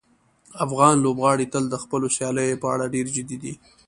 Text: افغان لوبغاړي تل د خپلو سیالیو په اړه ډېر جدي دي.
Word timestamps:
افغان 0.65 0.95
لوبغاړي 1.05 1.45
تل 1.53 1.63
د 1.69 1.75
خپلو 1.83 2.07
سیالیو 2.17 2.61
په 2.63 2.67
اړه 2.73 2.85
ډېر 2.95 3.07
جدي 3.15 3.37
دي. 3.43 3.53